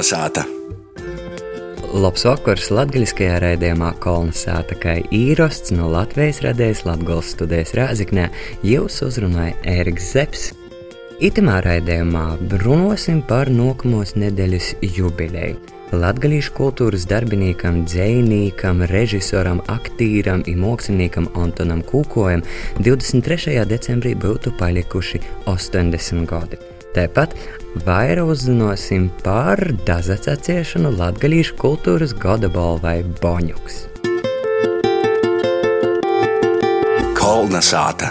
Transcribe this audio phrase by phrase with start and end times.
[0.00, 0.46] Kolnesāta!
[1.92, 8.30] Labs vakars latgaļiskajā raidījumā Kolnesāta, kā īrosts no Latvijas radējas Latgals studijas Rāziknē,
[8.64, 10.46] jūs uzrunāja Ēriks Zeps.
[11.20, 12.24] Itamā raidījumā
[12.64, 15.60] runāsim par nākamos nedēļas jubileju.
[15.92, 22.48] Latvijas kultūras darbinīkam, dzējniekam, režisoram, aktīram un māksliniekam Antonam Kūkojam
[22.80, 23.60] 23.
[23.68, 26.64] decembrī būtu palikuši 80 gadi.
[26.90, 27.36] Tāpat
[27.86, 33.84] vairāk uzzināsim par dazacēšanu Latvijas kultūras gada balvai Boņuks.
[37.14, 38.10] Kolnesāta!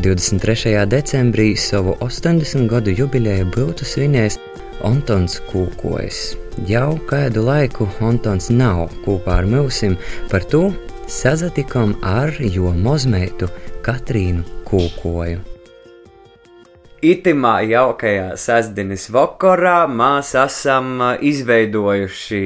[0.00, 0.86] 23.
[0.88, 4.40] decembrī savu 80 gadu jubileju būtu svinējis
[4.88, 6.22] Antons Kūkojs.
[6.66, 10.00] Jau kādu laiku Antons nav kopā ar mūsim,
[10.32, 10.70] par to
[11.12, 13.52] sazatikām ar jo mozmeitu
[13.84, 15.51] Katrīnu Kūkoju.
[17.02, 22.42] Itimā jaukajā sestdienas vakarā mēs esam izveidojuši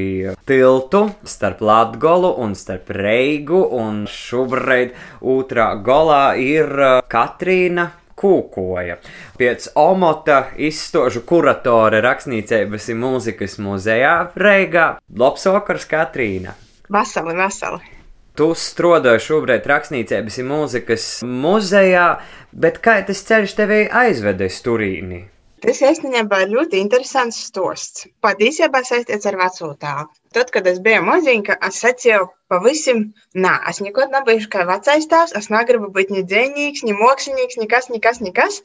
[0.48, 6.72] tiltu starp Latviju un starp Reigu, un šobrīd otrā galā ir
[7.04, 7.84] Katrīna
[8.16, 8.96] kūkoja.
[9.36, 16.56] Pēc omota izstožu kuratore rakstniecības un mūzikas muzejā Reigā Labs vakars Katrīna.
[16.88, 17.95] Vasali, vasali.
[18.36, 22.08] Tu strādāji šobrīd rakstniecības un mūzikas muzejā,
[22.52, 25.22] bet kā tas ceļš tevi aizvedis turīni?
[25.64, 28.04] Tas īstenībā ir ļoti interesants stosts.
[28.20, 30.04] Patiesībā saistīts ar veco tēvu.
[30.36, 33.06] Tad, kad es biju maziņa, es secēju pavisam,
[33.46, 35.32] nē, es nekad nebiju kā vecais tēvs.
[35.40, 38.60] Es negribu būt ne dzēnīgs, ne mākslinieks, nekas, nekas, nekas.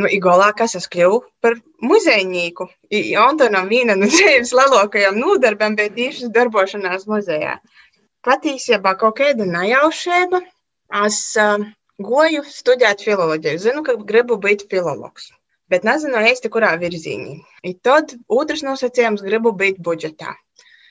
[0.00, 2.70] Nu, Igolā, kas es kļuvu par muzejnieku.
[3.20, 7.58] Antonam viena no dzīves lielākajām nodarbēm bija tieši darbošanās muzejā.
[8.26, 10.42] Patiesībā kaut kāda nejaušība.
[11.06, 11.64] Es uh,
[12.02, 13.64] goju studēt filoloģiju.
[13.68, 15.30] Zinu, ka gribu būt filologs
[15.72, 17.36] bet nezinu īsti, kurā virzienā.
[17.86, 20.34] Tad otrs nosacījums- gribu būt budžetā.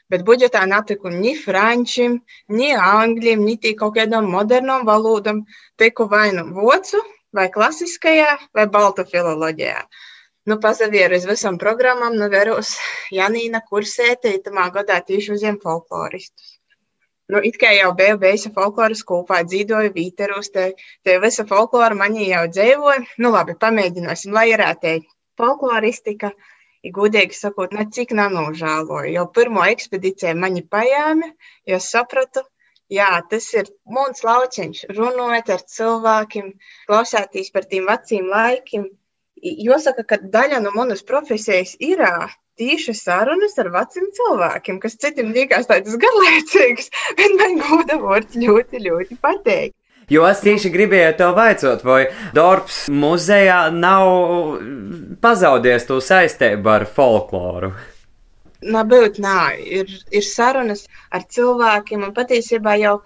[0.09, 2.19] Bet budžetā netiku ni frančiem,
[2.49, 5.45] ni angļiem, ni kaut kādām modernām valodām.
[5.77, 7.01] Tiku vai nu vocu,
[7.33, 9.81] vai klasiskajā, vai baltu filoloģijā.
[10.45, 12.77] Nu, pazavieru uz visām programmām, nu, veros
[13.11, 16.54] Janīna kursēte, itamā gadā tieši uziem folkloristus.
[17.33, 20.65] Nu, it kā jau biju bijusi folkloras kopā, dzīvoju Vīteros, te,
[21.05, 23.05] te visa folklora manī jau dzīvoja.
[23.23, 24.99] Nu, labi, pamēģināsim, lai ir ētē
[25.41, 26.29] folkloristika.
[26.85, 29.13] Ja gudīgi sakot, ne cik nenožēloju.
[29.15, 31.31] Jau pirmo ekspedīciju mani pajāmi,
[31.71, 32.43] jo sapratu,
[32.93, 36.51] jā, tas ir mūns lauciņš, runājot ar cilvēkiem,
[36.91, 38.85] klausēties par tiem veciem laikiem.
[39.45, 42.01] Jāsaka, ka daļa no manas profesijas ir
[42.57, 46.89] tīši sarunas ar veciem cilvēkiem, kas citiem liekas tādas garlaicīgas,
[47.19, 49.75] bet man goda vārds ļoti, ļoti patīk.
[50.09, 52.01] Jo es tieši gribēju to vaicot, vai
[52.35, 54.59] Dārps muzejā nav
[55.21, 57.71] pazaudējis to saistību ar folkloru.
[58.65, 62.99] Nabūt, nā, ir, ir sarunas ar cilvēkiem, un patiesībā jau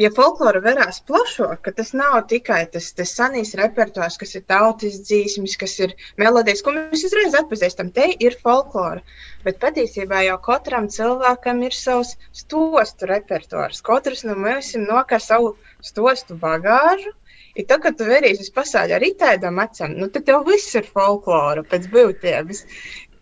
[0.00, 5.00] ja folklora verās plašāk, ka tas nav tikai tas, tas senīs repertuārs, kas ir tautas
[5.04, 9.02] dzīsmis, kas ir melodijas, ko mēs uzreiz atpazīstam, te ir folklora.
[9.44, 13.82] Bet patiesībā jau katram cilvēkam ir savs stostu repertuārs.
[13.84, 17.12] Katrs no mums nokar savu stostu bagāžu.
[17.52, 20.86] Ir tā, ka tu verīsi uz pasauli ar itēdam acīm, nu tad tev viss ir
[20.88, 22.62] folklora pēc būtības.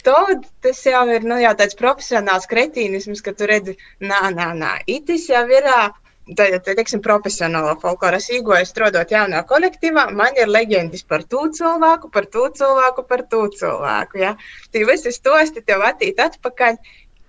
[0.06, 4.70] Tad tas jau ir nu, jau tāds profesionāls kretīnisms, ka tu redzi, nā, nā, nā,
[4.86, 5.66] itis jau ir
[6.38, 12.28] Tad, teiksim, profesionālā folklora īgoja strādājot jaunā kolektīvā, man ir leģendas par to cilvēku, par
[12.36, 14.20] to cilvēku, par to cilvēku.
[14.22, 14.34] Ja?
[14.70, 16.78] Tie visi stosti tev attīt atpakaļ.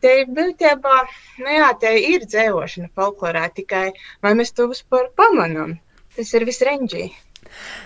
[0.01, 0.99] Te būtībā,
[1.45, 3.87] nu jā, te ir dzēvošana folklorā, tikai
[4.25, 5.75] vai mēs to vispār pamanām.
[6.17, 7.30] Tas ir viss reņģīgi.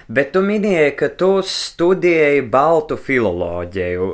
[0.07, 4.09] Bet tu minēji, ka tu studēji baltu filoloģiju.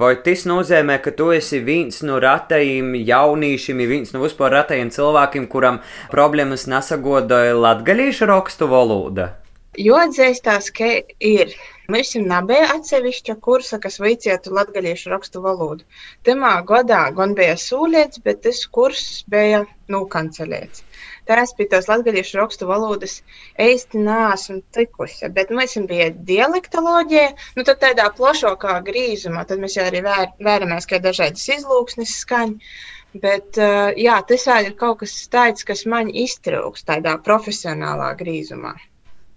[0.00, 5.46] Vai tas nozīmē, ka tu esi viens no ratajiem jauniešiem, viens no vispār ratajiem cilvēkiem,
[5.52, 9.34] kuram problēmas nesagodoja latgalīšu rakstu valoda?
[9.76, 10.86] Jo atzīstās, ka
[11.30, 11.50] ir.
[11.92, 15.84] Mums nebija atsevišķa kursa, kas veicētu latviešu rakstu valodu.
[16.26, 19.62] Tajā gadā gan bija sūlīts, bet tas kurs bija
[19.94, 20.85] nokancelēts.
[21.26, 23.20] Tās pie tās latviešu rakstu valodas
[23.60, 25.30] īsti neesmu tikusi.
[25.34, 31.02] Bet mums bija dialektoloģija, nu tad tādā plašākā grīzumā, tad mēs arī vēr, vēramies, ka
[31.02, 32.76] dažādas izlūksnes skaņas.
[33.16, 33.56] Bet
[33.96, 38.74] jā, tas vēl ir kaut kas tāds, kas man iztrūks tādā profesionālā grīzumā.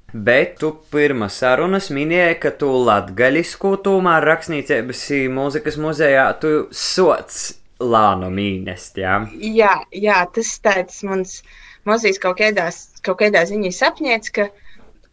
[0.09, 5.03] Bet tu pirmā sarunas minēji, ka tu latgaļisku tomēr rakstniecības
[5.35, 9.19] mūzikas muzejā tu sots lānu mīnest, jā?
[9.37, 11.39] Jā, jā, tas tāds mans
[11.87, 14.47] mazīs kaut, kādās, kaut kādā ziņā sapņēts, ka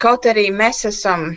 [0.02, 1.28] kaut arī mēs esam,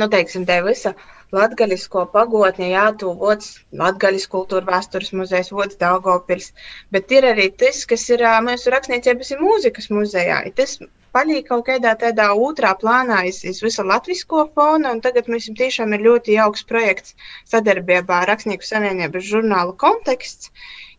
[0.00, 0.94] nu, teiksim, tā visa
[1.36, 3.52] latgaļisko pagotni, jā, tūvots
[3.82, 6.50] latgaļis kultūra vēstures muzejs, vods Daugavpils,
[6.92, 10.42] bet ir arī tas, kas ir mūsu rakstniecības un mūzikas muzejā.
[10.58, 10.78] Tas
[11.16, 15.96] paliek kaut kādā tādā otrā plānā iz, iz visu latvisko fonu, un tagad mums tiešām
[15.96, 17.16] ir ļoti jauks projekts
[17.52, 20.52] sadarbībā ar Rakstnieku savienības žurnālu konteksts.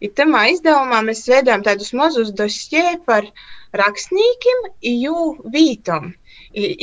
[0.03, 3.29] I tamā izdevumā mēs veidojam tādus mazus dosjē par
[3.81, 5.21] rakstniekiem, jų
[5.53, 6.11] vītom.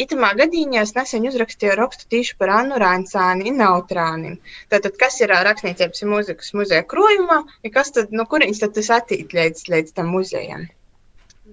[0.05, 4.41] Itamā gadījumā es nesen uzrakstīju rakstu tieši par Annu Rāncāni, Nautrānim.
[4.73, 9.37] Tātad, kas ir rakstniecības mūzikas muzeja krojumā, ja kas tad, no kurienes tad tas attīt
[9.37, 10.67] līdz, līdz tam muzejam?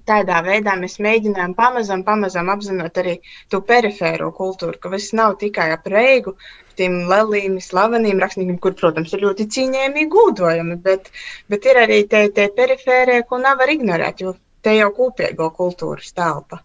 [0.08, 3.18] Tādā veidā mēs mēģinām pamazām, pamazām apzināt arī
[3.52, 6.38] to perifēro kultūru, ka viss nav tikai ap reigu,
[6.80, 11.12] tiem lieliem, slaveniem rakstniekiem, kur, protams, ir ļoti cīņēmi gūdojami, bet,
[11.52, 16.62] bet ir arī tie, tie perifērie, ko nevar ignorēt, jo te jau kopīgo kultūras telpa.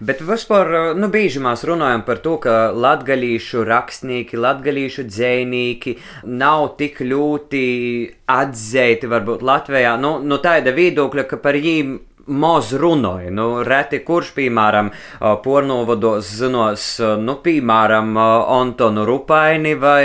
[0.00, 5.96] Bet vispār nu, bieži mēs runājam par to, ka latgadījušu rakstnieki, latgadījušu dzēnieki
[6.40, 7.64] nav tik ļoti
[8.32, 9.94] atzīti varbūt Latvijā.
[10.00, 13.30] Nu, nu tāda viedokļa, ka par viņiem maz runāja.
[13.34, 14.90] Nu, reti kurš, piemēram,
[15.44, 16.88] pornovados zinos,
[17.20, 18.12] nu, piemēram,
[18.58, 20.04] Antonu Rupaini vai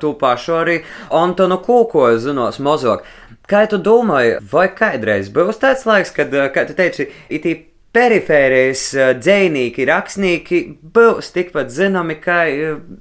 [0.00, 0.80] tu pašu arī
[1.10, 3.06] Antonu Kūkoju zinos mazāk.
[3.46, 8.82] Kā tu domāji, vai kādreiz būs tāds laiks, kad, kā tu teici, it īpaši perifērijas
[9.22, 10.58] dzēnieki, rakstnieki
[10.96, 12.42] būs tikpat zināmi kā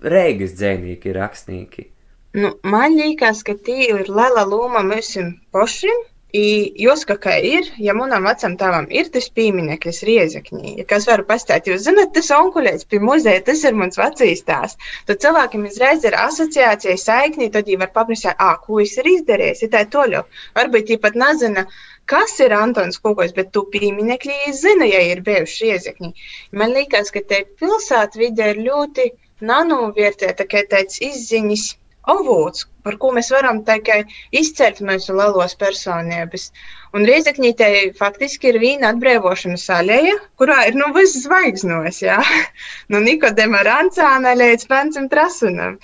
[0.05, 1.89] Reigas dzēnieki, rakstnieki.
[2.35, 5.13] Nu, man liekas, ka tie ir liela loma mums
[5.55, 6.03] pašiem.
[6.35, 11.69] Jūs kā ir, ja manam vecam tēvam ir tas piemineklis riezekņī, ja kas varu pastāstīt,
[11.71, 14.73] jūs zināt, tas onkuļēts pie muzeja, tas ir mans vecīs tās,
[15.07, 19.63] tad cilvēkiem izreiz ir asociācija, saikni, tad viņi var paprasīt, ā, ko es ir izdarījis,
[19.63, 20.25] ja tā toļo.
[20.57, 21.65] Varbūt viņi pat nezina,
[22.11, 26.13] kas ir Antons Kukos, bet tu pieminekļi zina, ja ir bijuši iezekņi.
[26.59, 29.07] Man liekas, ka te pilsētvide ir ļoti
[29.45, 31.69] nanovērtēta, ka tāds izziņas
[32.11, 34.03] avots, par ko mēs varam tikai
[34.41, 36.49] izcelt mūsu lielos personības.
[36.95, 37.69] Un Riezekņī te
[37.99, 42.19] faktiski ir vīna atbrīvošanas alēja, kurā ir nu viss zvaigznos, jā.
[42.91, 45.79] Nu Nikodema Rancāna līdz Francim Trasunam.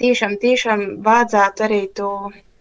[0.00, 2.10] Tiešām, tiešām vajadzētu arī to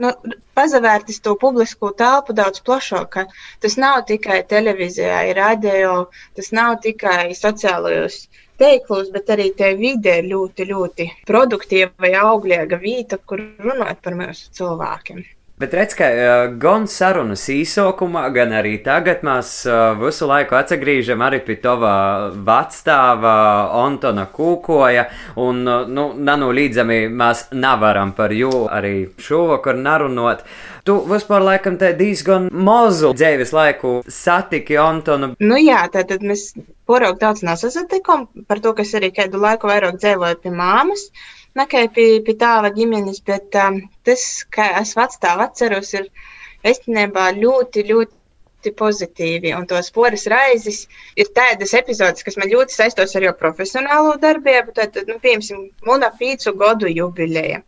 [0.03, 0.11] nu,
[0.57, 3.19] pazavērtis to publisko telpu daudz plašāk.
[3.63, 5.93] Tas nav tikai televīzijā, radio,
[6.39, 8.25] tas nav tikai sociālajos
[8.61, 14.17] teiklus, bet arī tie vide ir ļoti, ļoti produktīva vai auglīga vieta, kur runāt par
[14.19, 15.23] mūsu cilvēkiem.
[15.61, 21.21] Bet redz, ka uh, gan sarunas īsākumā, gan arī tagad mēs uh, visu laiku atgriežam
[21.21, 21.91] arī pie tava
[22.33, 23.33] vecstāva
[23.83, 25.03] Antona Kūkoja,
[25.37, 30.41] un, uh, nu, nanolīdzami mēs nevaram par jū arī šovakar narunot.
[30.89, 35.35] Tu vispār laikam te diezgan mazu dzīves laiku satiki Antonu.
[35.37, 36.49] Nu jā, tātad mēs
[36.89, 41.11] poraugu daudz nesasatikam par to, kas arī kādu laiku vairāk dzīvoja pie māmas.
[41.13, 44.23] Uh, nekā pie, pie tāva ģimenes, bet um, tas,
[44.55, 46.09] kā es vecstāvu atceros, ir
[46.71, 49.51] īstenībā ļoti, ļoti pozitīvi.
[49.57, 50.85] Un tos poras raizes
[51.19, 54.75] ir tādas epizodes, kas man ļoti saistos ar jau profesionālo darbību.
[54.79, 57.61] Tad, nu, piemēram, Muna pīcu gadu jubileja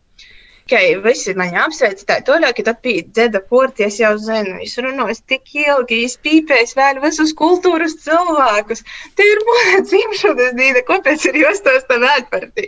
[0.70, 5.52] ka visi mani apsveic, tā toļāk, tad pie dzeda porties jau zinu, es runāju tik
[5.62, 8.82] ilgi, es pīpēju vēl visus kultūras cilvēkus.
[9.18, 12.66] Te ir mūna dzimšanas dīna, kāpēc ir jūs tos par tī?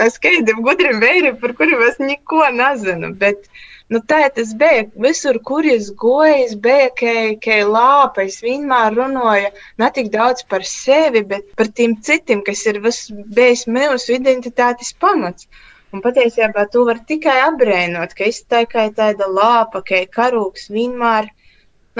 [0.00, 3.44] No skaidriem gudriem vēriem, par kuriem es neko nezinu, bet,
[3.92, 8.96] nu tā tas bija, visur, kur es goju, es bija, ka, ka lāpa, es vienmēr
[8.96, 9.52] runāju
[9.84, 15.50] ne tik daudz par sevi, bet par tiem citiem, kas ir bijis mūsu identitātes pamats.
[15.94, 21.28] Un patiesībā to var tikai apbrēnot, ka es tā kā tāda lāpa, ka karūks vienmēr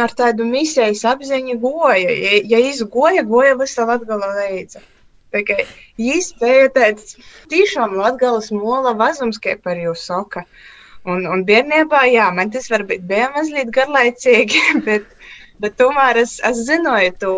[0.05, 2.15] ar tādu misijas apziņu goja.
[2.25, 4.83] Ja, ja izgoja, goja visa latgala leidza.
[5.35, 5.67] Tikai
[6.11, 7.15] īspēja tāds
[7.53, 10.43] tiešām latgalas mola vazums, kā par jūs saka.
[11.07, 15.07] Un, un bērnībā, jā, man tas varbūt bija mazliet garlaicīgi, bet,
[15.63, 17.37] bet tomēr es, es zināju to,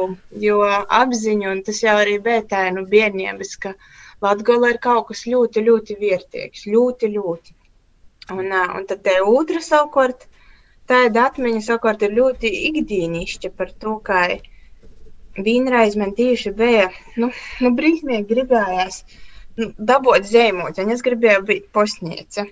[1.03, 3.93] apziņu, un tas jau arī bija tā, nu, bērniem, ka, uh,
[4.25, 7.55] Latgola ir kaut kas ļoti, ļoti vērtīgs, ļoti, ļoti.
[8.35, 10.27] Un, un tad te otra savukārt,
[10.91, 14.23] tāda atmiņa savukārt ir ļoti ikdienišķa par to, kā
[15.37, 16.89] vienreiz man tieši bija,
[17.21, 17.31] nu,
[17.61, 19.03] nu brīsmīgi gribējās
[19.61, 22.47] nu, dabūt zīmodziņu, es gribēju būt posniece.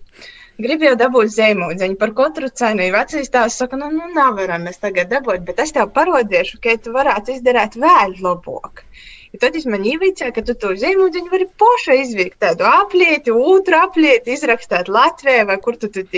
[0.65, 2.87] Gribēju dabūt zīmodziņu par katru cenu.
[2.95, 6.95] Vecais tās saka, nu, nu nevaram mēs tagad dabūt, bet es tev parodīšu, ka tu
[6.95, 8.85] varētu izdarīt vēl labāk.
[9.35, 13.81] Ja tad es man ievicēju, ka tu to zīmūdziņu vari poša izvilkt tādu aplieti, otru
[13.83, 16.15] aplieti, izrakstāt Latvijā vai kur tu tad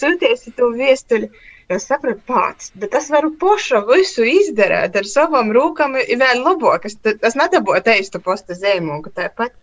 [0.00, 1.32] sūtiesi to viestuļu.
[1.70, 6.86] Es sapratu pats, bet es varu poša visu izdarīt ar savām rūkām, ir vēl labāk.
[6.86, 9.54] Es, es nedabūju teistu posta zīmūgu tāpat.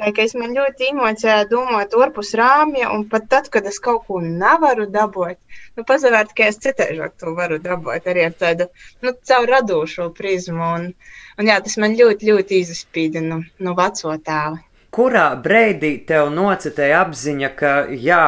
[0.00, 4.06] Tā kā es man ļoti emocionēju domāt orpus rāmja, un pat tad, kad es kaut
[4.08, 5.36] ko nevaru dabūt,
[5.76, 8.70] nu, pazavērt, ka es citēžāk to varu dabūt arī ar tādu,
[9.04, 10.90] nu, caur radošo prizmu, un,
[11.38, 14.62] un jā, tas man ļoti, ļoti izspīda no, no veco tēva.
[14.92, 18.24] Kurā brīdī tev nocitēja apziņa, ka jā,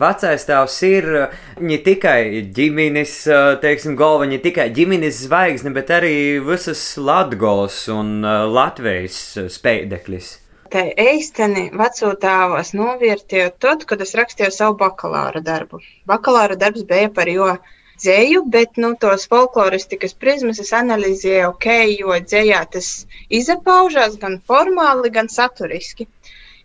[0.00, 1.06] vecais tēvs ir
[1.62, 3.12] ne tikai ģimenes,
[3.62, 9.22] teiksim, galva, ne tikai ģimenes zvaigzne, bet arī visas Latgolas un Latvijas
[9.54, 10.34] spējdeklis?
[10.72, 15.80] Tā īstenībā veco tēvos novērtēju tad, kad es rakstīju savu bakalaura darbu.
[16.10, 17.46] Bakalaura darbs bija par jo
[18.02, 21.68] dzēju, bet nu, tos folkloristikas prizmas es analizēju, ok,
[22.02, 22.90] jo dzējā tas
[23.40, 26.08] izpaužās gan formāli, gan saturiski.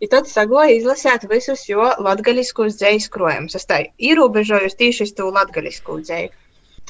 [0.04, 3.56] I tad sagoju izlasīt visus jo latgaļiskos dzējas krojumus.
[3.60, 3.80] Es tā
[4.10, 6.34] ierobežoju tieši uz to latgaļisko dzēju.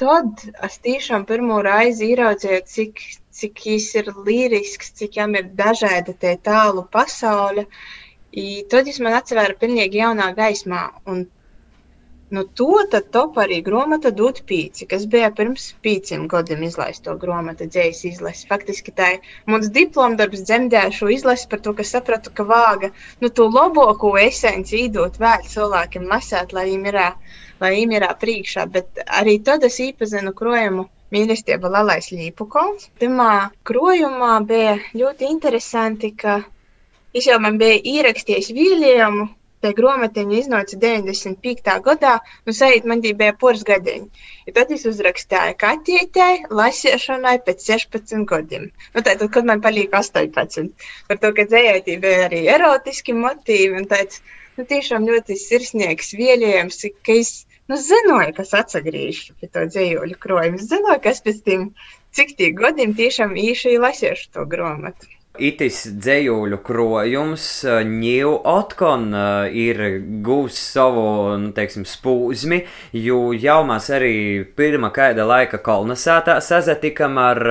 [0.02, 3.04] Tad es tiešām pirmo reizi ieraudzīju, cik
[3.38, 7.66] cik viņš ir līrisks, cik viņam ir dažāda tie tālu pasaule.
[8.44, 10.84] I tad viņš man atvēra pilnīgi jaunā gaismā.
[11.10, 11.26] Un
[12.34, 17.68] nu, to tad top arī grāmata Dūt Pīci, kas bija pirms pīciem gadiem izlaisto grāmatu
[17.70, 18.48] dzējas izlasi.
[18.50, 22.90] Faktiski tā ir mans diplomdarbs dzemdēja šo izlasi par to, ka sapratu, ka vāga
[23.22, 27.00] nu, to labāko esenci īdot vēl cilvēkiem lasēt, lai viņiem ir,
[27.62, 28.66] lai viņiem ir priekšā.
[28.78, 32.90] Bet arī tad es īpazinu krojumu mīlestība Lalais Līpukovs.
[33.00, 33.30] Pirmā
[33.70, 36.40] krojumā bija ļoti interesanti, ka
[37.14, 39.30] viņš jau man bija ierakstījis vīlējumu.
[39.64, 41.74] Tā grāmatiņa iznāca 95.
[41.86, 44.26] gadā, nu, sajūt, man bija poras gadiņi.
[44.44, 48.66] Ja tad es uzrakstīju katītei lasīšanai pēc 16 gadiem.
[48.92, 50.68] Nu, tātad, kad man palika 18.
[51.08, 54.20] Par to, ka dzējētī bija arī erotiski motīvi un tāds,
[54.58, 57.32] nu, tiešām ļoti sirsnīgs vielējums, ka es
[57.70, 60.60] nu, zināju, kas atgriežas pie to dzīvoļu krojumu.
[60.60, 61.66] Es zināju, kas pēc tam,
[62.14, 65.10] cik tie gadiem tiešām īši lasīšu to grāmatu.
[65.34, 69.08] Itis dzējuļu krojums, ņēmu atkon
[69.50, 69.80] ir
[70.22, 72.60] gūs savu, nu, teiksim, spūzmi,
[72.94, 74.14] jo jau mēs arī
[74.54, 77.42] pirmā kāda laika kolonizētā sazatikam ar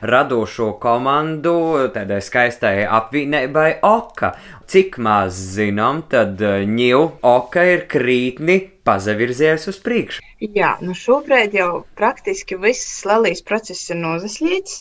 [0.00, 1.58] radošo komandu,
[1.92, 4.32] tādai skaistai apvienībai Oka.
[4.66, 8.56] Cik maz zinām, tad ņēmu Oka ir krītni
[8.86, 10.24] pazavirzies uz priekšu.
[10.42, 14.80] Jā, nu šobrīd jau praktiski viss Lalijas process ir nozaslīts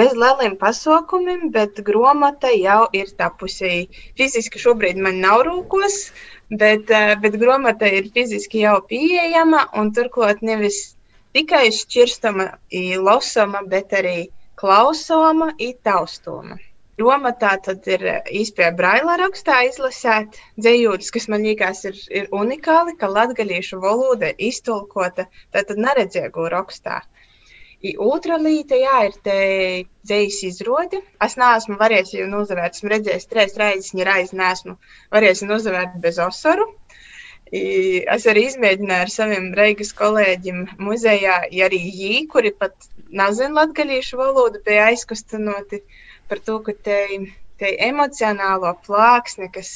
[0.00, 3.88] bez lieliem pasaukumiem, bet grāmata jau ir tapusi.
[4.18, 5.98] Fiziski šobrīd man nav rūkos,
[6.50, 10.96] bet, eh, bet grāmata ir fiziski jau pieejama turklāt nevis
[11.34, 12.50] tikai šķirstama,
[12.98, 14.18] lasoma, bet arī
[14.56, 15.52] klausoma,
[15.86, 16.58] taustoma.
[17.00, 23.08] Grāmatā tad ir īstenībā braila rakstā izlasīt dzējūdas, kas man liekas ir, ir unikāli, ka
[23.08, 27.00] latgalīšu valoda iztulkota tātad neredzēgo rakstā.
[27.80, 29.36] I otra lieta, jā, ir te
[30.04, 31.00] dzīslis izrāde.
[31.24, 32.76] Es neesmu varējis viņu uzvarēt.
[32.76, 34.74] Esmu redzējis trīs reizes, viņa reizes neesmu
[35.16, 36.66] varējis uzvarēt bez osaru.
[37.50, 37.62] I
[38.14, 42.76] es arī izmēģināju ar saviem Reigas kolēģiem muzejā, ja arī jī, kuri pat
[43.08, 45.80] nezina latgalīšu valodu, bija aizkustinoti
[46.30, 47.00] par to, ka te,
[47.60, 49.72] te emocionālo plāksni, kas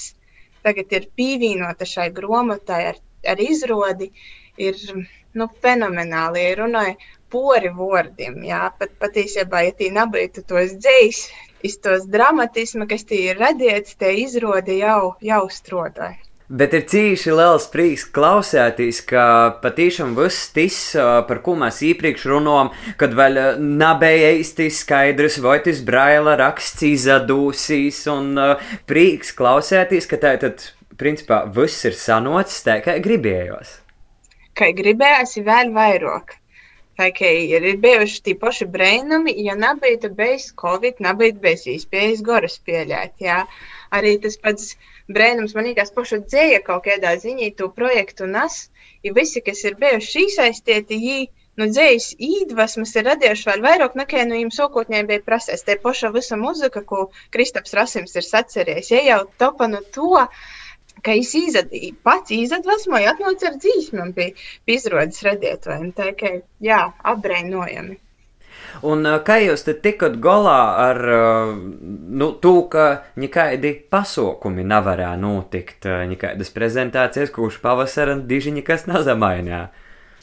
[0.64, 3.00] tagad ir pievienota šai grāmatai ar,
[3.34, 4.10] ar izrādi,
[4.68, 4.78] ir
[5.34, 6.44] nu, fenomenāli.
[6.46, 6.96] Ja runāju
[7.34, 8.38] pori vārdiem.
[8.46, 11.24] Jā, pat patiesībā, ja tī nebūtu tos dzējs,
[11.66, 16.20] iztos dramatisma, kas tī ir radīts, te izrādi jau, jau strādāja.
[16.44, 19.22] Bet ir cīši liels prieks klausēties, ka
[19.62, 20.76] patiešām viss tas,
[21.24, 22.68] par ko mēs iepriekš runājām,
[23.00, 28.36] kad vēl nebija īsti skaidrs, vai tas braila raksts izadūsīs, un
[28.84, 30.68] prieks klausēties, ka tā tad,
[31.00, 33.78] principā, viss ir sanocis tā, kā gribējos.
[34.52, 36.36] Kā gribējās, ir vēl vairāk.
[37.00, 42.60] Tā kā ir bijuši tie paši brēnumi, ja nebija bijis Covid, nebija bijis iespējas goras
[42.68, 43.16] pieļāt.
[43.24, 43.46] Jā.
[43.96, 44.76] Arī tas pats
[45.12, 48.58] brēnums man liekas pašu dzēja kaut kādā ziņā to projektu nes,
[49.04, 51.18] ja visi, kas ir bijuši iesaistīti, jī
[51.60, 55.64] no dzējas īdvesmas ir radījuši vēl vairāk nekā no jums sākotnēji bija prasēs.
[55.68, 60.24] Te paša visa muzika, ko Kristaps Rasims ir sacerējis, ja jau topa no to,
[61.04, 61.74] ka es izad,
[62.06, 64.30] pats izdvesmoju, atnācu ar dzīsmēm pie,
[64.64, 65.92] pie izrādes radītājiem.
[65.98, 66.80] Tā kā, jā,
[67.14, 68.00] apbrēnojami.
[68.82, 72.86] Un kā jūs te tikat galā ar nu, to, ka
[73.20, 79.68] nekādi pasaukumi nevarēja notikt, nekādas prezentācijas, kurš pavasarā diži nekas nezamainīja?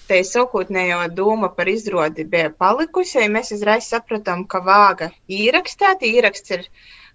[0.09, 6.57] Te sākotnējo doma par izrādi bija palikusi, ja mēs uzreiz sapratām, ka vāga īrakstēta, ieraksts
[6.57, 6.65] ir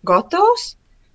[0.06, 0.70] gatavs,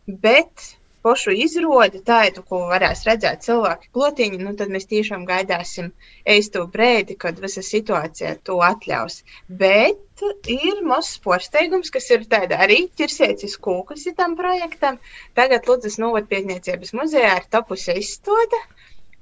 [0.06, 5.92] bet pošu izrodi, tādu, ko varēs redzēt cilvēki klotiņi, nu, tad mēs tiešām gaidāsim
[6.36, 9.22] eisto brēdi, kad visa situācija to atļaus.
[9.64, 15.00] Bet ir mazs porsteigums, kas ir tāda arī ķirsiecis kūkas tam projektam.
[15.40, 18.62] Tagad Ludzas novadpietniecības muzejā ir tapusi izstāde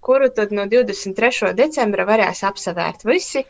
[0.02, 1.52] kuru tad no 23.
[1.58, 3.44] decembra varēs apsevērt visi.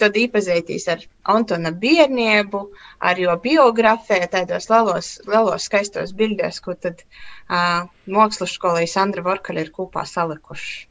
[0.00, 2.62] Tad iepazīstīs ar Antona bērniebu,
[3.04, 9.66] ar jo biogrāfiju, tādos lielos, lielos skaistos bildēs, ko tad uh, mākslas skolai Sandra Vorkaļa
[9.66, 10.86] ir kopā salikuši.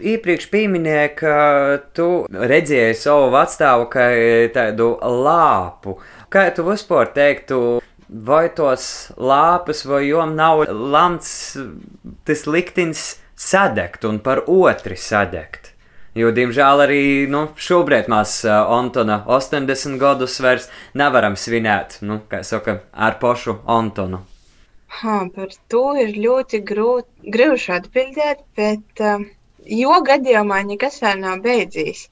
[0.00, 1.34] Iepriekš pieminēja, ka
[1.94, 4.06] tu redzēji savu vecstāvu kā
[4.54, 5.98] tādu lāpu.
[6.32, 11.32] Kā tu vispār teiktu, vai tos lāpus, vai jom nav lamts
[12.26, 15.72] tas liktins sadegt un par otru sadegt.
[16.18, 20.66] Jo, diemžēl, arī nu, šobrīd mēs uh, Antona 80 gadus vairs
[20.98, 24.24] nevaram svinēt, nu, kā saka, ar pašu Antonu.
[25.00, 29.22] Ha, par to ir ļoti grūti atbildēt, bet uh,
[29.62, 32.08] jo gadījumā nekas vēl nav beidzies.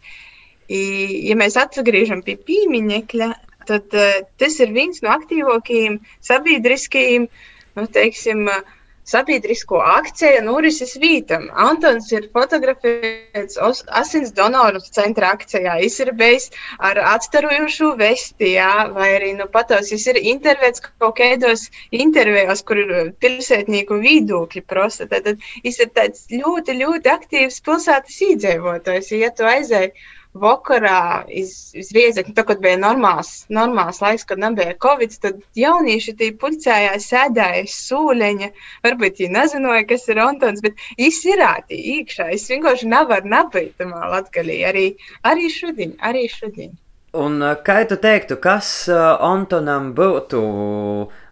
[0.70, 0.80] I,
[1.26, 3.30] ja mēs atgriežam pie pīmiņekļa,
[3.66, 7.26] tad uh, tas ir viens no aktīvākajiem sabiedriskajiem,
[7.74, 8.77] nu, teiksim, uh,
[9.08, 11.46] sabiedrisko akciju norises vītam.
[11.66, 13.58] Antons ir fotografēts
[14.00, 16.50] asins donoru centra akcijā, izsirbējis
[16.90, 21.68] ar atstarojušu vesti, jā, vai arī, nu, patos, viņš ir intervēts kaut kādos
[22.04, 25.08] intervijos, kur ir pilsētnieku viedokļi prosta.
[25.10, 25.34] Tad,
[25.64, 29.94] viņš ir tāds ļoti, ļoti aktīvs pilsētas īdzīvotājs, ja tu aizēji
[30.42, 31.00] vakarā
[31.42, 36.32] iz, iz riezekļa, tā, kad bija normāls, normāls laiks, kad nebija covid, tad jaunieši tī
[36.40, 38.50] pulcējās, sēdēja sūleņa,
[38.86, 43.78] varbūt viņi nezināja, kas ir Antons, bet viņš ir ātī iekšā, es vienkārši nevaru nebūt
[43.80, 44.90] tamā latgalī, arī,
[45.28, 46.76] arī šodien, arī šodien.
[47.16, 50.40] Un eh, kā tu teiktu, kas uh, Antonam būtu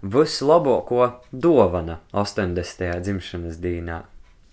[0.03, 3.03] vislabāko dāvana 80.
[3.05, 3.99] dzimšanas dienā?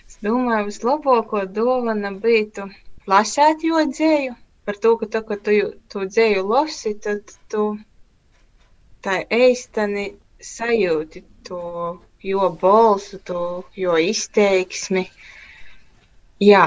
[0.03, 2.67] Es domāju, vislabāko dāvana būtu
[3.07, 5.58] lasēt jo dzēju, par to, ka tā, kad tu
[5.91, 7.74] to dzēju lasi, tad tu
[9.03, 11.63] tā eistani sajūti to
[12.24, 15.03] jo balsu, to jo izteiksmi.
[16.44, 16.64] Jā,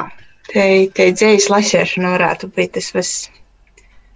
[0.51, 0.67] te,
[0.97, 3.15] te dzējas lasēšana varētu būt tas vis,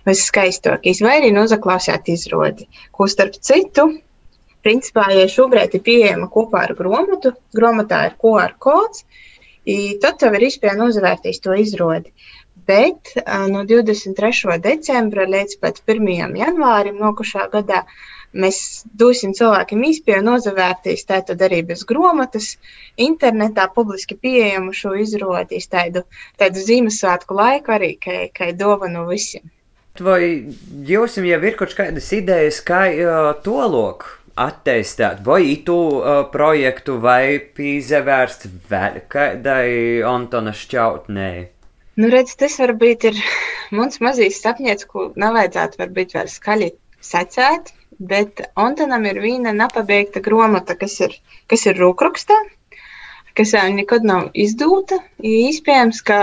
[0.09, 3.89] viskaistākais, vai arī nozaklausēt izrodi, ko starp citu,
[4.65, 9.05] principā, ja šobrīd ir pieejama kopā ar grāmatu, grāmatā ir QR kods,
[10.03, 12.13] tad tev ir iespēja nozavērtīs to izrodi.
[12.71, 13.13] Bet
[13.51, 14.57] no 23.
[14.63, 16.39] decembra līdz pat 1.
[16.39, 17.85] janvārim nokušā gadā
[18.33, 18.59] mēs
[18.95, 22.53] dosim cilvēkiem iespēju nozavērtīs tātad arī bez grāmatas,
[23.01, 26.05] internetā publiski pieejamu šo izrodīs tādu,
[26.39, 29.51] tādu Ziemassvētku laiku arī, kā, kā dovanu visiem.
[30.01, 30.23] Vai
[30.87, 37.01] jums jau ir kaut kādas idejas, kā uh, to loku attīstīt vai itu uh, projektu,
[37.03, 39.67] vai pīzevērst vēl kādai
[40.07, 41.49] Antona šķautnei?
[41.99, 43.19] Nu, redz, tas varbūt ir
[43.75, 46.71] mans mazīs sapņēts, ko nevajadzētu varbūt vēl skaļi
[47.03, 47.73] secēt,
[48.13, 51.17] bet Antonam ir viena nepabeigta gromata, kas ir,
[51.51, 52.37] kas ir rūkrakstā,
[53.37, 55.01] kas vēl nekad nav izdūta.
[55.19, 56.21] Iespējams, ka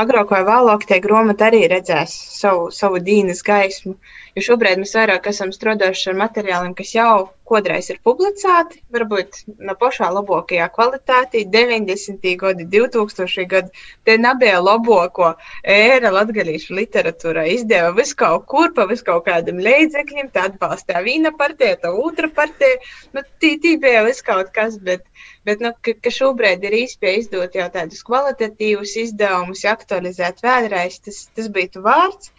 [0.00, 3.94] agrāk vai vēlāk tie gromati arī redzēs savu, savu dīnas gaismu.
[4.36, 7.14] Jo šobrīd mēs vairāk esam strādājuši ar materiāliem, kas jau
[7.50, 12.30] kodreiz ir publicēti, varbūt no pašā labākajā kvalitātī, 90.
[12.40, 13.46] gadi, 2000.
[13.50, 13.82] gadi.
[14.06, 15.32] Tie nebija labāko
[15.74, 17.46] ēra latgalīšu literatūrā.
[17.56, 22.30] Izdeva visu kaut kur pa visu kaut kādam līdzekļiem, tā atbalstīja viena partija, tā otra
[22.40, 22.80] partija.
[23.16, 25.06] Nu, tī, tī bija viss kaut kas, bet,
[25.48, 31.24] bet nu, ka, ka šobrīd ir īspēja izdot jau tādus kvalitatīvus izdevumus, aktualizēt vēlreiz, tas,
[31.36, 32.32] tas bija vārds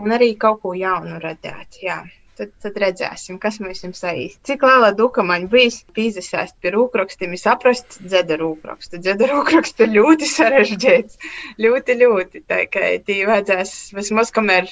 [0.00, 1.80] un arī kaut ko jaunu radīt.
[2.32, 4.40] Tad, tad redzēsim, kas mums ir saīsti.
[4.48, 9.02] Cik liela dukamaņa bijis pīzesēst pie rūkrakstiem, saprast dzeda rūkrakstu.
[9.04, 11.20] Dzeda rūkrakstu ir ļoti sarežģīts,
[11.60, 12.44] ļoti, ļoti.
[12.48, 14.70] Tā kā tī vajadzēs vismaz, kamēr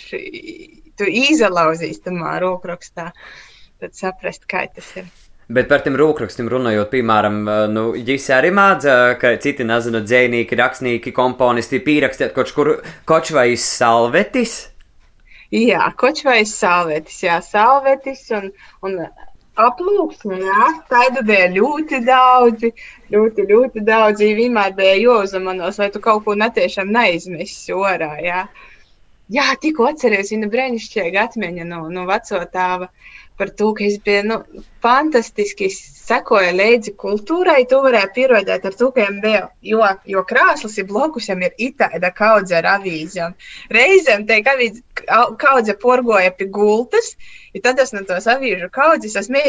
[0.96, 3.10] tu izalauzīs tamā rūkrakstā,
[3.80, 5.12] tad saprast, kā tas ir.
[5.50, 7.40] Bet par tiem rūkrakstiem runājot, piemēram,
[7.74, 13.50] nu, jūs arī mācāt, ka citi nezinu, dzēnieki, rakstnieki, komponisti pierakstīt kaut kur koč vai
[13.58, 14.69] salvetis.
[15.50, 18.52] Jā, kočvais salvetis, jā, salvetis un,
[18.86, 19.00] un
[19.58, 22.70] aplūksni, jā, tādu bija ļoti daudzi,
[23.10, 28.44] ļoti, ļoti daudzi, vienmēr bija jāuzmanos, lai tu kaut ko netiešām neizmesi orā, jā.
[29.30, 32.90] Jā, tikko atceries, viņa brēnišķīga atmiņa no, no veco tāva
[33.38, 35.70] par to, ka es biju, nu, fantastiski
[36.10, 39.82] sekoja līdzi kultūrai, to varēja pierādīt ar viņam bija, jo,
[40.14, 43.36] jo krāslas ir blokus, viņam ir itāda kaudze ar avīzēm.
[43.76, 44.80] Reizēm avīz,
[45.40, 47.12] kaudze porgoja pie gultas,
[47.54, 49.44] ja tad es no tos avīžu kaudzes, es mie,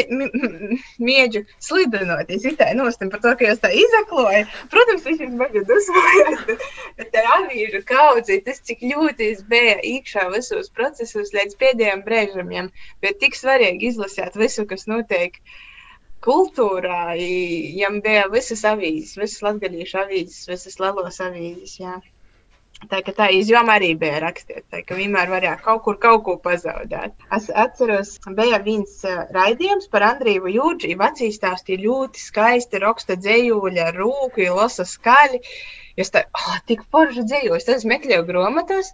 [1.02, 4.44] mieģu slidinoties itai nostim par to, ka jūs tā izakloja.
[4.72, 6.46] Protams, viņš baigi dusmojās,
[7.00, 12.72] bet, tā avīžu kaudze, tas cik ļoti es bija iekšā visos procesos līdz pēdējiem brēžam,
[13.04, 15.38] bet tik svarīgi izlasīt visu, kas notiek
[16.24, 17.02] kultūrā,
[17.82, 22.00] jam bija visas avīzes, visas latgadījušu avīzes, visas lelos avīzes, jā.
[22.90, 26.34] Tā kā tā izjoma arī bija rakstīta, tā, ka vienmēr varēja kaut kur kaut ko
[26.42, 27.14] pazaudēt.
[27.36, 33.92] Es atceros, bija viens uh, raidījums par Andriju Jūdži, vecīs stāstīja ļoti skaisti, raksta dzējuļa,
[33.98, 35.38] rūku, lasa skaļi.
[36.02, 38.90] Es tā, oh, tik forši dzējuļus, tad es meklēju grāmatas.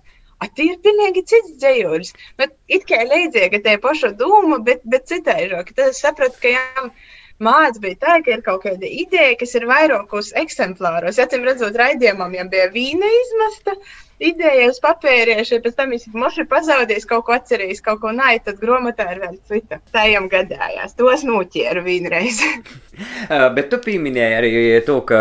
[0.54, 2.12] Tie ir pilnīgi cits dzējuļs.
[2.38, 5.72] Bet it kā līdzīgi, ka tie paša doma, bet, bet citaižāk.
[5.74, 6.92] Tad es sapratu, ka jām.
[6.92, 11.20] Ja māca bija tā, ka ir kaut kāda ideja, kas ir vairākos eksemplāros.
[11.22, 13.76] Acīm redzot, raidījumam jau bija vīna izmesta,
[14.22, 18.60] ideja uz papīrieša, pēc tam viņš moši pazaudējis, kaut ko atcerējis, kaut ko nāja, tad
[18.62, 19.80] grāmatā ir vēl cita.
[19.94, 22.42] Tā jau gadījās, tos noķēru vienreiz.
[23.56, 24.52] Bet tu pieminēji arī
[24.86, 25.20] to, ka,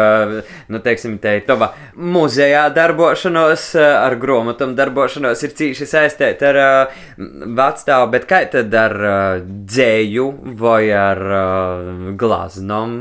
[0.74, 7.02] nu, teiksim, te tava muzejā darbošanos ar grāmatām darbošanos ir cīši saistīta ar uh,
[7.58, 12.96] vecstāvu, bet kā tad ar uh, dzēju vai ar uh, glaznom?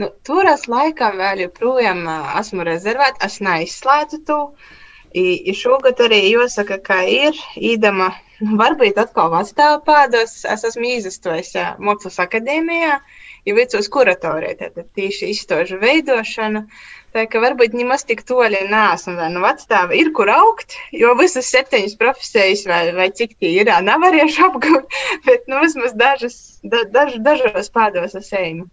[0.00, 2.06] Nu, tur es laikam vēl joprojām
[2.40, 3.26] esmu rezervēta.
[3.26, 4.38] Es neizslēdzu to.
[5.10, 8.06] I, šogad arī jāsaka, ka ir īdama,
[8.40, 10.38] nu, varbūt atkal vecāta pādos.
[10.54, 12.94] Es esmu izstojis Mākslas akadēmijā,
[13.50, 16.64] jau vicos kuratorijā, tad tieši izstāžu veidošanu.
[17.12, 21.50] Tā kā varbūt nemaz tik toļi nesmu vēl no vecāta, ir kur augt, jo visas
[21.52, 26.86] septiņas profesijas vai, vai cik tie ir, nav varējuši apgūt, bet nu, vismaz dažas, da,
[26.96, 28.70] daž, dažos pādos es eju.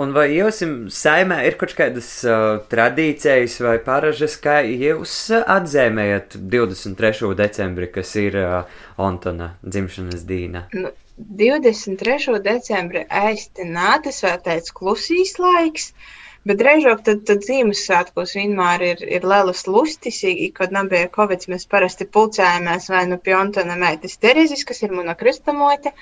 [0.00, 7.34] Un vai jums saimē ir kaut kādas uh, tradīcijas vai paražas, kā jūs atzīmējat 23.
[7.38, 10.66] decembri, kas ir uh, Antona dzimšanas diena?
[10.72, 10.94] Nu,
[11.42, 12.38] 23.
[12.42, 15.92] decembri aizti nātas vēl tāds klusīs laiks.
[15.92, 20.16] Uh, Bet reizāk tad, tad Ziemassvētkos vienmēr ir, ir lielas lustis,
[20.56, 25.14] kad nebija Covid, mēs parasti pulcējāmies vai nu pie Antona meitas Terezes, kas ir mana
[25.20, 25.92] kristamote,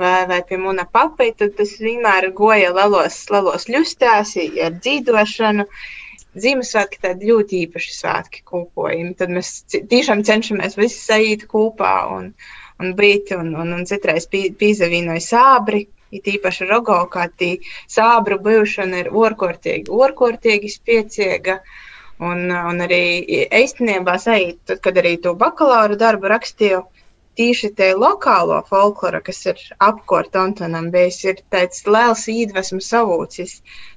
[0.00, 5.68] vai, vai pie mana papai, tad tas vienmēr goja lielos, lielos ļustās ar dzīdošanu.
[6.40, 9.16] Ziemassvētki tādi ļoti īpaši svētki kūpojumi.
[9.18, 12.32] Tad mēs tiešām cenšamies visi sajūt kopā un,
[12.80, 17.50] un būt, un, un, un citreiz pīzavīnoja sābri, it īpaši rogaukā, tī
[17.96, 21.60] sābru būšana ir orkortīgi, orkortīgi spieciega.
[22.20, 23.04] Un, un arī
[23.56, 24.18] īstenībā,
[24.84, 26.82] kad arī to bakalaura darbu rakstīju,
[27.40, 33.54] tīši te lokālo folkloru, kas ir apkārt Antonam bijis, ir tāds liels iedvesmas savūcis.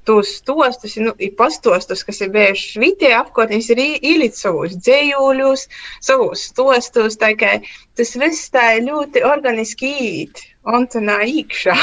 [0.07, 5.67] Tos stostus, nu, pastostus, kas ir bijuši vitie apkārt, viņš ir ielicis savus dzējūļus,
[6.07, 7.57] savus stostus, tā kā
[7.97, 10.43] tas viss tā ļoti organiski īt.
[10.63, 11.75] Antonā iekšā.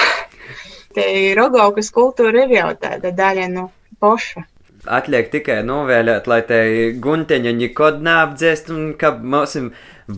[0.97, 1.05] Te
[1.39, 3.69] rogaukas kultūra ir jau tāda daļa no
[4.03, 4.47] poša.
[4.89, 6.59] Atliek tikai novēlēt, lai te
[7.05, 9.59] gunteņa nekad neapdzēst un ka mums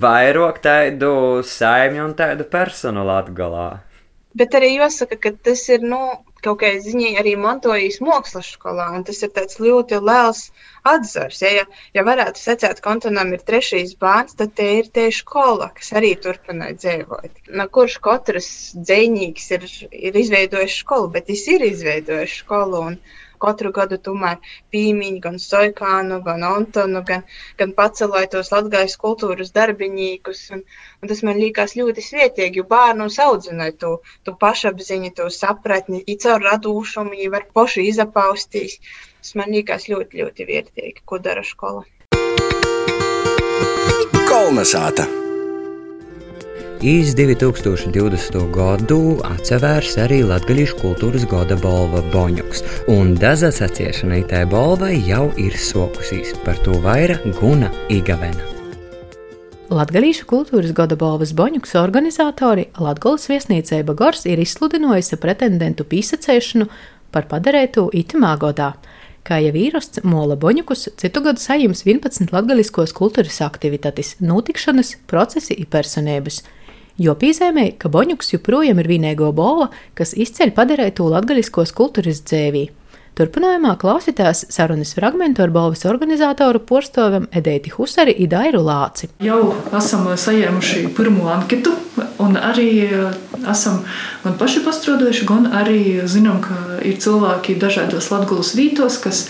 [0.05, 3.67] vairāk tādu saimju un tādu personālu atgalā.
[4.39, 5.99] Bet arī jāsaka, ka tas ir, nu,
[6.45, 10.43] kaut kādā ziņā arī mantojis mākslas skolā, tas ir tāds ļoti liels
[10.89, 11.41] atzars.
[11.45, 11.65] Ja, ja,
[11.97, 16.15] ja varētu secēt, ka Antonam ir trešais bērns, tad te ir tieši skola, kas arī
[16.25, 17.43] turpināja dzīvot.
[17.59, 19.69] No kurš katrs dzēņīgs ir,
[20.11, 22.87] ir izveidojis skolu, bet viņš ir izveidojis skolu.
[22.91, 22.99] Un,
[23.43, 24.39] katru gadu tomēr
[24.75, 27.25] pīmiņu, gan Soikānu, gan Antonu, gan,
[27.61, 30.45] gan pacelāja tos latgājas kultūras darbinīkus.
[30.57, 30.65] Un,
[31.03, 33.95] un tas man liekas ļoti svietīgi, jo bērnus audzināja to,
[34.27, 38.79] to pašapziņu, to sapratni, i caur radūšumu, ja var poši izapaustīs.
[39.23, 41.87] Tas man liekas ļoti, ļoti vērtīgi, ko dara skola.
[44.33, 45.22] Kolnesāta!
[46.83, 48.41] Iz 2020.
[48.51, 55.55] gadu atsevērs arī Latvijas kultūras gada balva Boņuks, un daza saciešanai tai balvai jau ir
[55.55, 58.43] sokusīs, par to vairāk Guna Igavena.
[59.71, 66.67] Latvijas kultūras gada balvas Boņuks organizatori Latvijas viesnīcēba Gors ir izsludinājusi pretendentu pīsacēšanu
[67.15, 68.73] par padarētu itimā godā.
[69.23, 75.71] Kā jau īrasts Mola Boņukus, citu gadu sajims 11 latgaliskos kultūras aktivitātes, notikšanas, procesi un
[75.71, 76.41] personības–
[76.99, 82.69] jo piezīmēja, ka Boņuks joprojām ir vienīgo bova, kas izceļ padarītu latgaļiskos kultūras dzēvī.
[83.13, 89.11] Turpinājumā klausītās sarunas fragmentu ar balvas organizatoru porstovam Edēti Husari un Dairu Lāci.
[89.21, 91.75] Jau esam saņēmuši pirmo anketu,
[92.25, 93.19] un arī eh,
[93.53, 93.83] esam
[94.23, 99.27] gan paši pastrādājuši, gan arī zinām, ka ir cilvēki dažādos latgulas vītos, kas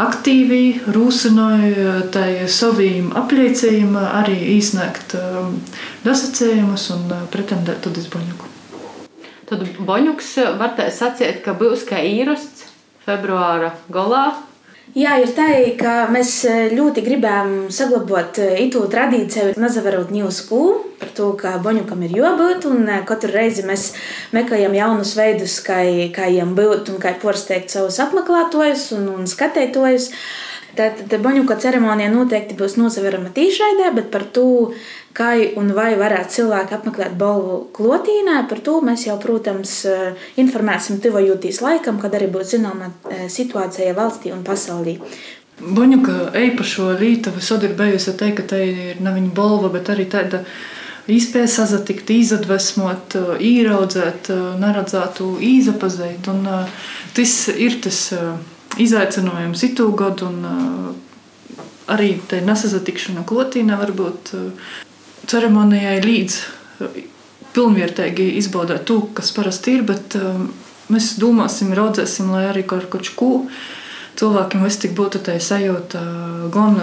[0.00, 5.16] aktīvi rūsinoja tai saviem apliecējumiem arī izsniegt
[6.04, 8.52] dasacējumus un pretendēt uz Boņuku.
[9.46, 12.66] Tad Boņuks var sacīt, ka būs kā īrasts
[13.06, 14.34] februāra galā.
[14.94, 16.30] Jā, ir tā, ka mēs
[16.72, 20.60] ļoti gribējām saglabāt itu tradīciju, nezavarot ņūsku
[21.00, 22.68] par to, ka boņukam ir jābūt.
[22.70, 23.90] Un katru reizi mēs
[24.36, 25.82] meklējam jaunus veidus, kā,
[26.14, 30.12] kā viņiem būt un kā porsteigt savus apmeklētājus un, un skatītājus.
[30.76, 34.74] Tātad boņuka ceremonija noteikti būs nozaverama tīšraidē, bet par to,
[35.16, 39.78] kā un vai varētu cilvēki apmeklēt balvu klotīnē, par to mēs jau, protams,
[40.36, 42.90] informēsim tuvojūtīs laikam, kad arī būs zināma
[43.32, 44.98] situācija valstī un pasaulī.
[45.56, 50.04] Boņuka īpašo līta visur ir bijusi teikt, ka tā ir ne viņa balva, bet arī
[50.12, 50.42] tāda
[51.08, 54.28] iespēja sazatikt, izdvesmot, ieraudzēt,
[54.60, 56.28] neredzētu, izapazīt.
[56.28, 56.44] Un
[57.16, 58.02] tas ir tas
[58.82, 61.62] izaicinājums itū gadu, un uh,
[61.92, 64.70] arī tā nesazatikšana klotīnā varbūt uh,
[65.30, 67.00] ceremonijai līdz uh,
[67.56, 70.46] pilnvērtīgi izbaudīt to, kas parasti ir, bet uh,
[70.92, 73.42] mēs domāsim, raudzēsim, lai arī kaut ko
[74.16, 76.00] cilvēkiem vis tik būtu tā sajūta,
[76.54, 76.78] gan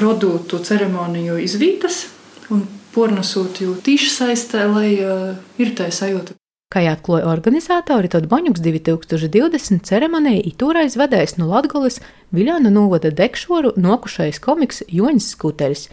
[0.00, 2.06] rodūtu ceremoniju izvītas
[2.54, 6.37] un pornosūt jau tīši saistē, lai uh, ir tā sajūta.
[6.68, 11.96] Kā atklāja organizatori, tad Boņuks 2020 ceremonija itūrais vadējs no Latgoles
[12.36, 15.86] Viļāna novada dekšoru nokušais komiks Joņas Skuteris.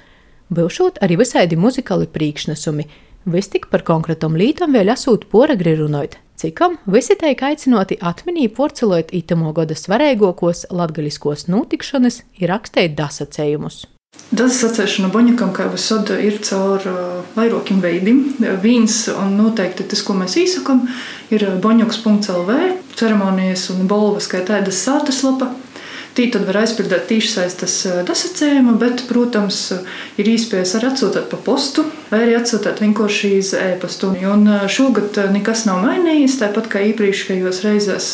[0.51, 2.89] Būšot arī visādi muzikāli priekšnesumi,
[3.23, 9.15] vis tik par konkrētam lītam vēl esot poregri runājot, cikam visi teik aicinoti atminī porcelot
[9.15, 13.85] itamo gada svarīgākos latgaļiskos notikšanas ir rakstīt dasacējumus.
[14.35, 18.23] Dazas atcerēšana Boņakam, kā jau saka, ir caur uh, vairākiem veidiem.
[18.63, 20.81] Viens, un noteikti tas, ko mēs īsakam,
[21.31, 22.57] ir boņoks.lv,
[22.97, 25.53] ceremonijas un balvas, kā tādas sātaslapa.
[26.15, 27.73] Tī tad var aizpildīt tīšsaistes
[28.07, 29.57] dasacējumu, bet, protams,
[30.15, 34.13] ir iespējas arī atsūtīt pa postu, vai arī atsūtīt vienkārši iz e-pastu.
[34.31, 38.07] Un šogad nekas nav mainījies, tāpat kā iepriekšējos reizēs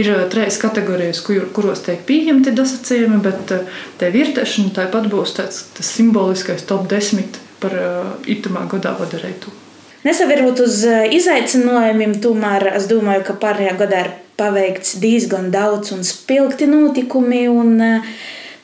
[0.00, 3.68] Ir eh, trīs kategorijas, kur, kuros tiek pieņemti dasacījumi, bet eh,
[4.00, 9.54] tā vietēšana tāpat būs tāds simboliskais top 10 par eh, itamā gadā padarītu.
[10.04, 10.82] Nesavirot uz
[11.16, 17.46] izaicinājumiem, tomēr es domāju, ka pārējā gadā ir paveikts diezgan daudz un spilgti notikumi.
[17.48, 17.80] Un,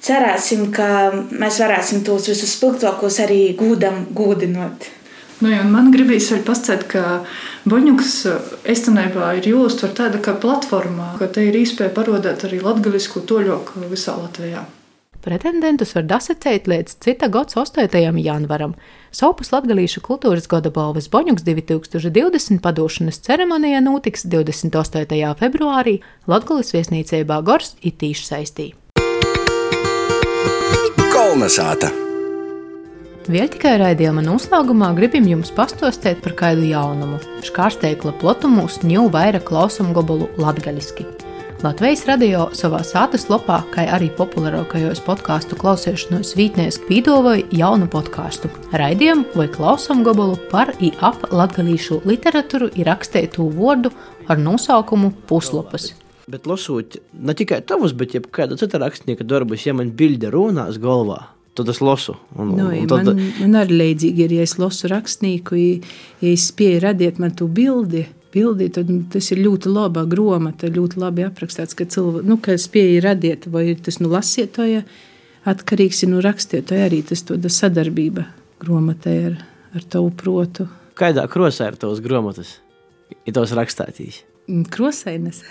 [0.04, 4.88] cerēsim, ka mēs varēsim tos visus spilgtākos arī gūdam, gūdinot.
[5.40, 7.02] Nu, man gribīs vēl pastāstīt, ka
[7.68, 8.12] Boņuks
[8.72, 14.16] īstenībā ir jāuztver tāda kā platformā, ka te ir iespēja parodēt arī latgaļisku toļoku visā
[14.16, 14.64] Latvijā.
[15.20, 18.00] Pretendentus var dasacēt līdz cita gada 8.
[18.24, 18.72] janvaram.
[19.12, 25.34] Sopus Latvijas kultūras gada balvas Boņuks 2020 padošanas ceremonijā notiks 28.
[25.36, 28.72] februārī Latvijas viesnīcībā Gors Itīša saistī.
[31.12, 32.09] Kolnesāta!
[33.30, 37.20] Vēl tikai raidījuma noslēgumā gribam jums pastostēt par kādu jaunumu.
[37.46, 41.06] Škārsteikla plotumūs ņū vairāk klausam gobolu latgaļiski.
[41.62, 48.50] Latvijas radio savā sātas lopā, kā arī populārākajos podkāstu klausīšanos vītnēs pīdovoja jaunu podkāstu.
[48.74, 53.94] Raidījumu vai klausam gobolu par i ap latgalīšu literatūru ir rakstētu vārdu
[54.26, 55.92] ar nosaukumu Puslopas.
[56.26, 60.82] Bet lasot ne tikai tavus, bet arī kādu citu rakstnieku darbus, ja man bilde runās
[60.82, 61.28] galvā,
[61.60, 62.16] tad es lasu.
[62.36, 63.10] Un, nu, un tad...
[63.12, 65.92] man, man arī līdzīgi ir, ja es lasu rakstnieku, ja,
[66.22, 68.06] ja es spēju radīt man to bildi.
[68.30, 73.48] Bildi, tad tas ir ļoti laba grāmata, ļoti labi aprakstīts, ka cilvēks nu, spēja radīt,
[73.50, 74.84] vai tas nu lasītāja
[75.50, 77.24] atkarīgs no rakstītāja arī tas
[77.56, 78.28] sadarbība
[78.62, 79.38] grāmatai ar,
[79.74, 80.68] ar tavu protu.
[80.98, 82.58] Kādā krosā ir tavs grāmatas?
[83.26, 84.20] Ir tavs rakstātīs?
[84.50, 85.42] Mm, krosainas.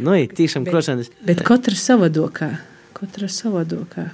[0.00, 1.10] nu, ir tiešām krosainas.
[1.26, 2.52] Bet katra savādokā.
[2.96, 4.10] Katra savādokā.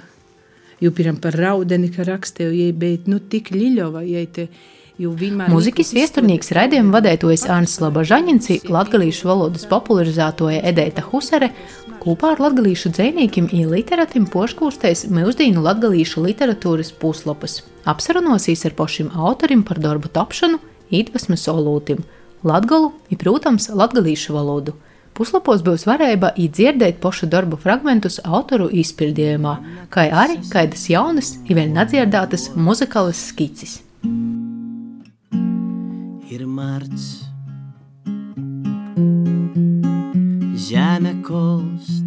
[0.81, 4.47] Jo piemēram par raudeni, ka rakstīju, ja bija nu, tik ļiļova, ja te.
[4.93, 11.49] Mūzikas viesturnieks raidījuma vadētojas Ānis Labažaņinci, latgalīšu valodas popularizētoja Edēta Husere,
[12.03, 17.63] kopā ar latgalīšu dzēnīkim un literatim poškūrstēs mūsdīnu latgalīšu literatūras puslapas.
[17.89, 20.61] Apsarunosīs ar pašim autorim par darbu tapšanu,
[20.93, 22.05] īdvesmas olūtim,
[22.45, 24.77] latgalu un, protams, latgalīšu valodu.
[25.13, 29.51] Puslapos būs varēja īdzirdēt pošu darbu fragmentus autoru izpildījumā,
[29.93, 33.75] kā arī kādas jaunas, jau nedzirdētas muzikālas skices.
[36.33, 37.05] Ir marts,
[40.57, 42.01] Zeme kolst,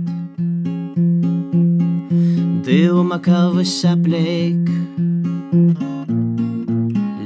[2.67, 4.67] Dilma kalvas apliek,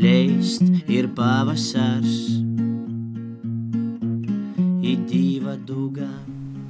[0.01, 2.40] Leist ir pavasars.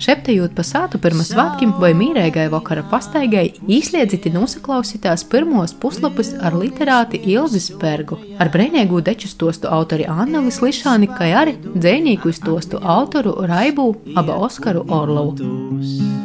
[0.01, 7.21] Šeptējot pa sātu pirms svētkiem vai mīrēgai vakara pastaigai, īsliedziti nosaklausītās pirmos puslapus ar literāti
[7.35, 13.93] Ilzi Spergu, ar brēnēgu deču stostu autori Anneli Slišāni, kā arī dzēnīku stostu autoru Raibu
[14.17, 16.20] aba Oskaru Orlovu.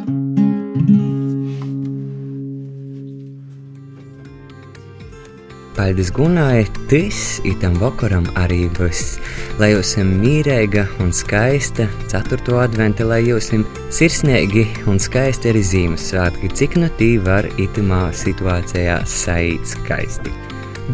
[5.76, 9.18] Paldies Gunai, tas itam vakaram arī viss.
[9.60, 12.38] Lai jūs esat mīrīga un skaista, 4.
[12.62, 19.02] adventa, lai jūs esat sirsnīgi un skaisti arī Ziemassvētki, cik no tī var itamā situācijā
[19.04, 20.32] saīt skaisti.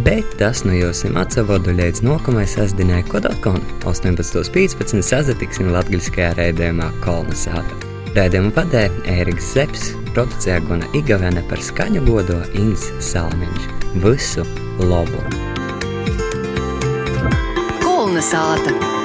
[0.03, 4.99] Bet tas no jums atsavodu līdz nākamajai sastāvdaļai, kad atkal 18.15.
[4.99, 7.79] sazatiksim latviskajā raidījumā Kolnesāta.
[8.17, 13.71] Raidījumu vadē Ēriks Zepsi, producēja Guna Igavene par skaņu godo Inns Salmiņš.
[14.03, 14.45] Visu
[14.79, 15.19] labu!
[17.83, 19.02] Kolnesāta!